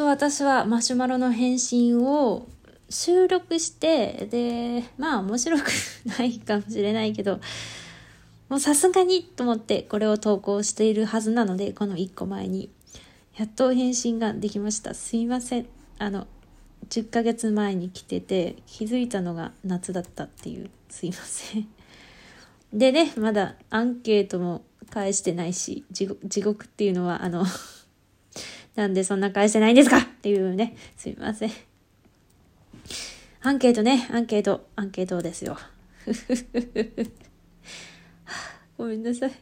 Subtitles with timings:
[0.00, 2.48] と私はマシュマロの返信を
[2.88, 5.70] 収録してでまあ面白く
[6.06, 7.38] ないかもしれないけど
[8.48, 12.70] もうさすがにと思ってこれを投稿しているはずなのでこの1個前に
[13.36, 14.92] やっと返信ができました。
[14.92, 15.66] すいません。
[15.98, 16.26] あの
[16.88, 20.70] 10ヶ月前に来てて気づいたのが夏だったっていう。
[20.88, 21.68] すいません。
[22.72, 26.06] でねまだアンケートも返してないし地
[26.42, 27.44] 獄っていうのはあの
[28.76, 29.98] なんでそんな返してないんですか？
[29.98, 31.50] っていうねすいません
[33.42, 35.58] アンケートねアンケートアンケートですよ
[38.78, 39.32] ごめんなさい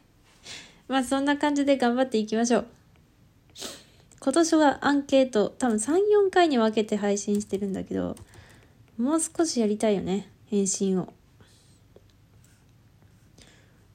[0.87, 2.65] まあそんな感じで頑張っていきましょう
[4.21, 5.97] 今年はアンケート多分3、4
[6.29, 8.17] 回に分けて配信してるんだけど、
[8.97, 10.29] もう少しやりたいよね。
[10.47, 11.13] 返信を。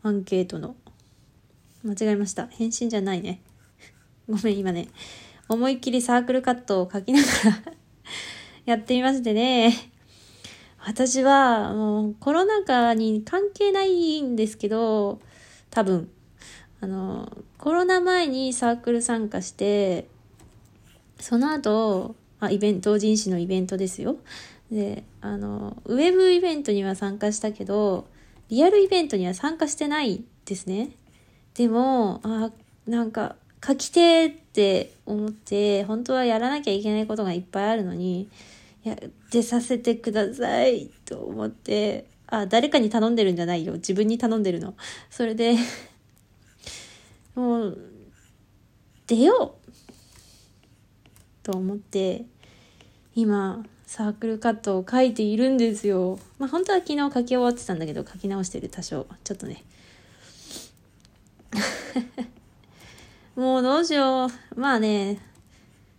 [0.02, 0.76] アンケートの。
[1.84, 2.46] 間違えました。
[2.46, 3.42] 返信じゃないね。
[4.26, 4.88] ごめん、今ね。
[5.48, 7.72] 思いっきりサークルカットを書きながら
[8.64, 9.74] やってみましてね。
[10.86, 15.20] 私はもうコロナ禍に関係ないんですけど、
[15.70, 16.10] 多分。
[16.80, 20.06] あの、コロナ前にサークル参加して、
[21.18, 24.16] その後、あ、イベント、同人誌のイベントですよ。
[24.70, 28.06] で、あの、ウェブイベントには参加したけど、
[28.50, 30.90] リアルイベントには参加してないですね。
[31.54, 32.50] でも、あ、
[32.86, 38.28] なんか、書きてって思って、本当はやらなきゃいけないことがいっぱいあるのに、
[38.82, 38.96] やっ
[39.30, 43.74] てさせてくださいと思って、あ、誰かに頼んでるんじゃないよ。
[43.74, 44.74] 自分に頼んでるの。
[45.08, 45.56] それで
[47.34, 47.78] もう、
[49.06, 49.64] 出よう
[51.42, 52.24] と思って
[53.14, 56.18] 今サークルカットを書いているんですよ。
[56.38, 59.06] まあ本当は昨日書き終わってたんだけど書き直してる多少。
[59.22, 59.62] ちょっとね。
[63.36, 64.60] もうどうしよう。
[64.60, 65.18] まあね、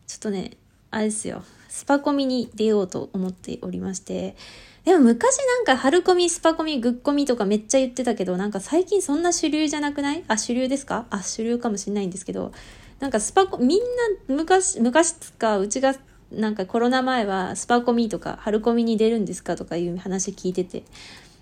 [0.07, 0.51] ちょっとね、
[0.89, 1.43] あれですよ。
[1.67, 4.37] スパコミに出ようと思っておりまして。
[4.85, 10.23] でも昔なんか春コミ、スパコミ、グッコミとかめっちゃ言ってたけど、なんか最近そんな主流じゃなくない？
[10.29, 11.07] あ、主流ですか？
[11.09, 12.53] あ、主流かもしれないんですけど、
[13.01, 15.93] なんかスパコ、みんな昔、昔つか、うちが
[16.31, 20.83] なんかコロナ前はスパコミとか春コミに出るんですかとかいう話聞いてて、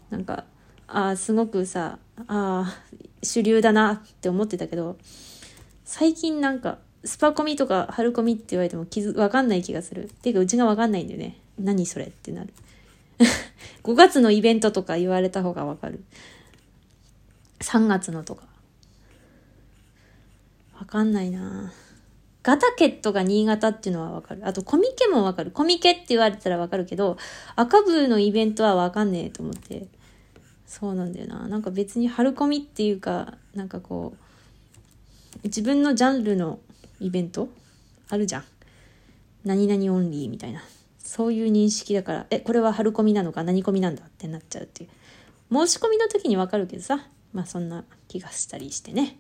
[0.10, 0.46] なんか、
[0.88, 2.76] ああ、すごくさ、ああ、
[3.22, 4.98] 主流だなって思ってたけど、
[5.96, 10.06] 最近なんか、スパコミとか春コミって言われても気づ、わかんない気がする。
[10.06, 11.38] っていうか、うちがわかんないんだよね。
[11.60, 12.52] 何それってなる。
[13.84, 16.04] 5月のイベントとか言われた方がわかる。
[17.60, 18.48] 3月のとか。
[20.80, 21.72] わかんないな
[22.42, 24.42] ガタケットが新潟っていうのはわかる。
[24.48, 25.52] あとコミケもわかる。
[25.52, 27.18] コミケって言われたらわかるけど、
[27.56, 29.86] 赤部のイベントはわかんねえと思って。
[30.66, 31.48] そうなんだよな。
[31.48, 34.23] なんか別に春コミっていうか、なんかこう、
[35.44, 36.60] 自分のジャンルの
[37.00, 37.50] イベント？
[38.10, 38.44] あるじゃん。
[39.44, 40.64] 何々オンリーみたいな。
[41.00, 43.44] そういう認識だから、え、これは春コミなのか？
[43.44, 44.90] 何コミなんだってなっちゃうっていう。
[45.52, 49.18] 申し込みの時にわかるけどさ、まあそんな気がしたりしてね。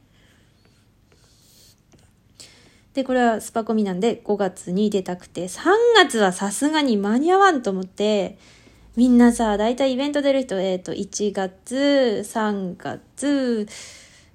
[2.93, 5.63] で、これはスパコミなんで5月に出たくて、3
[5.95, 8.37] 月はさすがに間に合わんと思って、
[8.95, 13.67] みんなさ、だいたいイベント出る人、えっ、ー、と、1月、3月、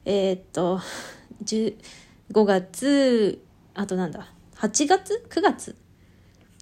[0.04, 0.80] えっ、ー、と、
[1.44, 3.42] 5月、
[3.74, 5.76] あとなんだ、8月 ?9 月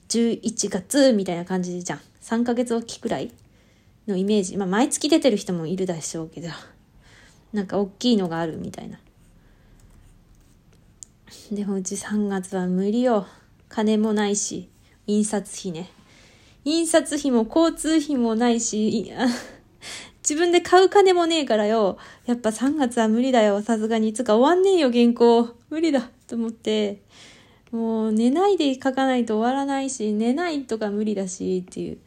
[0.09, 2.01] ?11 月みたいな感じじゃん。
[2.23, 3.33] 3ヶ月おきくらい
[4.07, 4.57] のイメージ。
[4.57, 6.49] まあ、毎月出てる人もいるでしょうけど、
[7.53, 8.99] なんか大きいのがあるみたいな。
[11.51, 13.27] でもうち3月は無理よ。
[13.69, 14.69] 金もないし、
[15.07, 15.91] 印刷費ね。
[16.65, 19.13] 印刷費も交通費もないし、
[20.29, 21.99] 自分で買う金もねえからよ。
[22.27, 23.63] やっぱ3月は無理だよ。
[23.63, 24.13] さすがに。
[24.13, 25.55] つか終わんねえよ、原稿。
[25.71, 26.11] 無理だ。
[26.27, 27.01] と思って。
[27.71, 31.95] もう寝ないで書かないと終わらないし、寝ないとか無理だし、っていう。
[31.95, 31.99] っ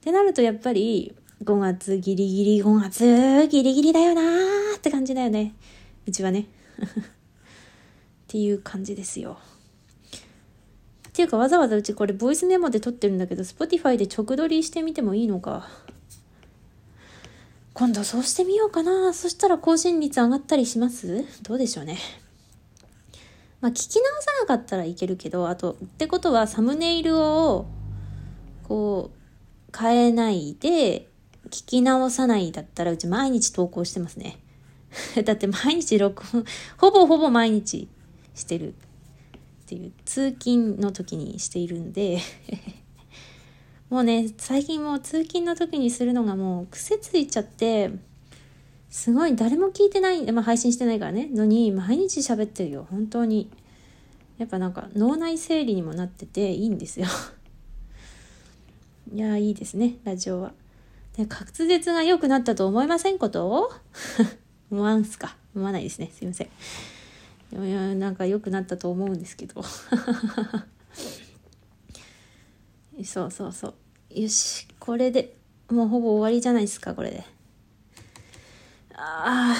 [0.00, 1.14] てなるとやっぱり、
[1.44, 5.54] 5月ギリギリ、5月ギリギリだよなーって感じだよね。
[6.04, 6.48] うちはね。
[6.82, 6.84] っ
[8.26, 9.38] ていう感じですよ。
[11.08, 15.68] っていうかわざわざうちこれボイスメモで撮ってるんだけど Spotify で直撮りしてみてもいいのか。
[17.74, 19.14] 今度そうしてみようかな。
[19.14, 21.24] そしたら更新率上がったりします？
[21.42, 21.98] どうでしょうね。
[23.60, 27.66] まあ聞き直さなかったらいけるけど、あと、ってことはサムネイルを
[28.64, 31.08] こう変えないで
[31.48, 34.38] 聞き直さないだったらうち毎日投稿してますね。
[35.24, 36.44] だって毎日録音、
[36.76, 37.88] ほぼほぼ毎日
[38.34, 38.74] してるっ
[39.66, 42.18] ていう通勤の時にしているんで
[43.92, 47.90] もうね最近もう通勤の時にするのがもう癖ついちゃって
[48.88, 51.26] すごい誰も聞いてない、まあ、配信してないからね。
[51.26, 52.86] のに毎日喋ってるよ。
[52.90, 53.50] 本当に。
[54.38, 57.06] やっぱなんか脳内整理にもなってていいんですよ。
[59.14, 60.54] いやいいですねラジオは。
[61.18, 63.74] で滑舌が良くなったと思いませんこと？
[64.72, 65.36] 思わんすか。
[65.54, 66.10] 思わないですね。
[66.16, 66.48] すいません。
[67.62, 69.62] いやなんか良くなったと思うんですけど。
[73.04, 73.74] そうそうそう。
[74.14, 75.36] よしこれで
[75.70, 77.24] もうほぼ終わりじゃないですかこれで。
[78.94, 79.56] ああ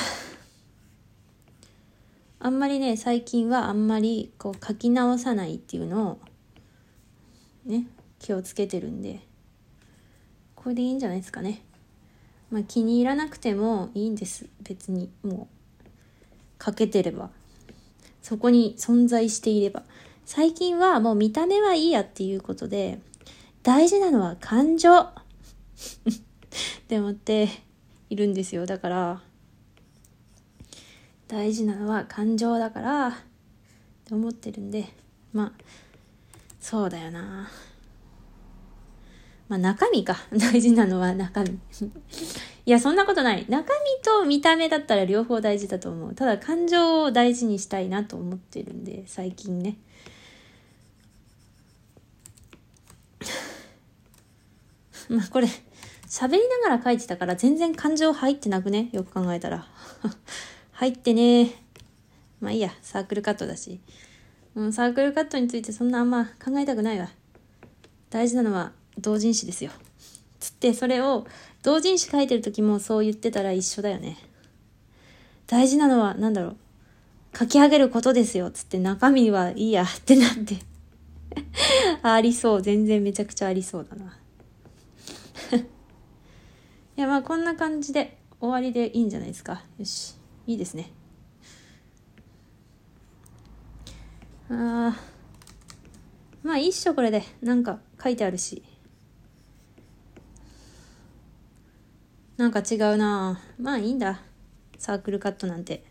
[2.39, 6.21] あんまりね最近はあんまりこう書き直さないっていうのを
[7.65, 7.87] ね
[8.19, 9.21] 気をつけてるんで。
[10.55, 11.65] これでいいんじゃないですかね。
[12.51, 14.47] まあ気に入らなくてもいいんです。
[14.63, 15.49] 別にも
[16.61, 16.65] う。
[16.65, 17.31] 書けてれば。
[18.23, 19.83] そこに存在していれば。
[20.25, 23.01] 最近はもう見た目はいいやっていうことで
[23.63, 24.91] 大事なのは感情。
[24.99, 25.11] っ
[26.89, 27.49] て思って
[28.11, 28.67] いるんですよ。
[28.67, 29.23] だから
[31.29, 33.13] 大事なのは感情だからっ
[34.05, 34.87] て思ってるんで
[35.33, 35.53] まあ
[36.61, 37.51] そうだよな。
[39.49, 40.17] まあ中身か。
[40.33, 41.51] 大事なのは中身。
[42.65, 43.47] いやそんなことない。
[43.49, 46.15] 中身と見た目だったら両方大事だと思う。
[46.15, 49.77] ただ感情を大事にしたいなと思ってるんで最近ね。
[55.09, 55.49] まあこれ
[56.09, 58.91] 喋りながら書いてたから全然感情入ってなくね？
[58.93, 59.67] よく考えたら。
[60.73, 61.51] 入ってね
[62.41, 63.81] まあいいや、サークルカットだし。
[64.55, 67.09] うん、サークルカットについてそんなあんま考えたくないわ。
[68.11, 69.71] 大事なのは同人誌ですよ。
[70.41, 71.27] つってそれを
[71.63, 74.19] 同人誌書いてる時もそう言ってたら一緒だよね。
[75.47, 76.57] 大事なのは何だろう。
[77.39, 78.51] 書き上げることですよ。
[78.51, 80.57] つって中身はいいやってなって
[82.03, 82.63] ありそう。
[82.63, 84.19] 全然めちゃくちゃありそうだな。
[86.97, 89.65] いやまあこんな感じで終わりでいいんじゃないですか。
[89.79, 90.17] よし。
[90.47, 90.91] いいですね。
[94.51, 94.97] あ
[96.43, 97.23] まあいいっしょこれで。
[97.41, 98.63] なんか書いてあるし。
[102.37, 103.41] なんか違うな。
[103.59, 104.23] まあいいんだ。
[104.79, 105.85] サークルカットなんて。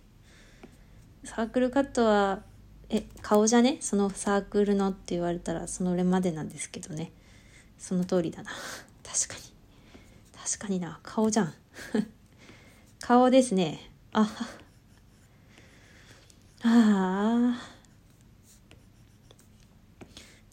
[1.23, 2.43] サークルカットは
[2.89, 3.77] え顔じゃね？
[3.79, 7.13] そのサークルのって言われたらそのれまでなんですけどね。
[7.77, 8.51] その通りだな。
[9.03, 9.51] 確かに。
[10.43, 10.99] 確かにな。
[11.03, 11.53] 顔じゃん。
[12.99, 13.91] 顔ですね。
[14.13, 14.21] あ
[16.63, 17.61] ああ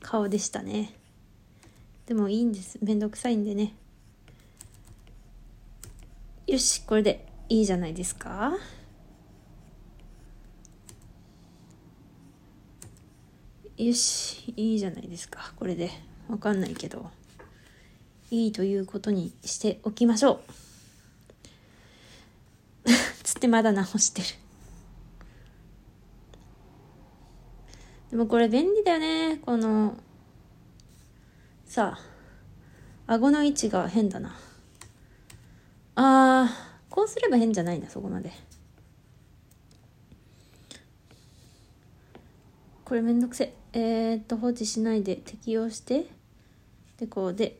[0.01, 0.95] 顔でしたね。
[2.07, 2.79] でもいいんです。
[2.83, 3.75] めんどくさいんでね。
[6.47, 8.57] よしこれでいいじゃないですか。
[13.77, 15.53] よしいいじゃないですか。
[15.57, 15.91] これで。
[16.29, 17.11] わかんないけど。
[18.31, 20.41] いいということにしておきましょ
[22.87, 22.91] う。
[23.23, 24.29] つってまだ直してる。
[28.11, 29.37] でもこれ便利だよね。
[29.39, 29.97] この
[31.65, 31.99] さ
[33.07, 34.39] あ顎の位置が変だな。
[35.95, 38.31] あーこうすれば変じゃないんだそこまで。
[42.85, 44.15] これめんどくせえ。
[44.15, 46.07] ー、っと放置しないで適用して
[46.99, 47.59] でこうで。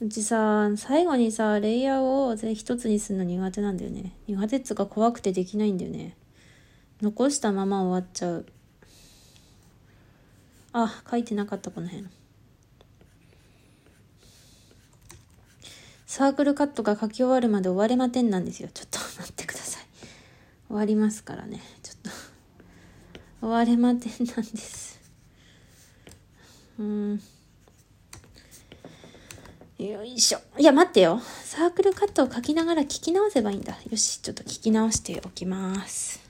[0.00, 4.12] うちさ、最後にさ、レイヤーを一つにするの苦手なんだよね。
[4.28, 6.16] 苦手っつうか怖くてできないんだよね。
[7.02, 8.46] 残したまま終わっちゃう。
[10.72, 12.06] あ、書いてなかったこの辺。
[16.06, 18.68] サークルカットが書き終わるまで終われまてんなんですよ。
[18.72, 19.82] ちょっと待ってください。
[20.68, 21.60] 終わりますからね。
[21.82, 22.10] ちょっと
[23.40, 25.00] 終われまてんなんです。
[26.78, 27.20] うん。
[29.78, 30.40] よいしょ。
[30.58, 31.20] いや、待ってよ。
[31.44, 33.78] サークルカットを書きながら聞き直せばいいんだ。
[33.88, 36.20] よし、ちょっと聞き直しておきます。